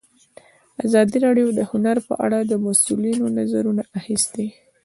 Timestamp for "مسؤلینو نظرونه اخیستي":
2.65-4.47